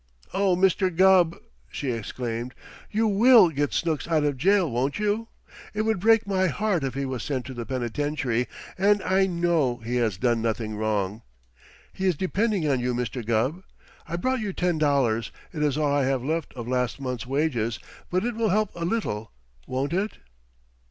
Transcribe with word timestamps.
"Oh, 0.33 0.55
Mr. 0.55 0.89
Gubb!" 0.89 1.37
she 1.69 1.91
exclaimed. 1.91 2.55
"You 2.89 3.07
will 3.07 3.49
get 3.49 3.71
Snooks 3.71 4.07
out 4.07 4.23
of 4.23 4.35
jail, 4.35 4.67
won't 4.71 4.97
you? 4.97 5.27
It 5.75 5.83
would 5.83 5.99
break 5.99 6.25
my 6.25 6.47
heart 6.47 6.83
if 6.83 6.95
he 6.95 7.05
was 7.05 7.21
sent 7.21 7.45
to 7.45 7.53
the 7.53 7.67
penitentiary, 7.67 8.47
and 8.79 9.03
I 9.03 9.27
know 9.27 9.77
he 9.77 9.97
has 9.97 10.17
done 10.17 10.41
nothing 10.41 10.75
wrong! 10.75 11.21
He 11.93 12.07
is 12.07 12.15
depending 12.15 12.67
on 12.67 12.79
you, 12.79 12.95
Mr. 12.95 13.23
Gubb. 13.23 13.61
I 14.07 14.15
brought 14.15 14.39
you 14.39 14.53
ten 14.53 14.79
dollars 14.79 15.31
it 15.53 15.61
is 15.61 15.77
all 15.77 15.93
I 15.93 16.05
have 16.05 16.23
left 16.23 16.51
of 16.55 16.67
last 16.67 16.99
month's 16.99 17.27
wages, 17.27 17.77
but 18.09 18.25
it 18.25 18.33
will 18.33 18.49
help 18.49 18.71
a 18.73 18.85
little, 18.85 19.31
won't 19.67 19.93
it?" 19.93 20.17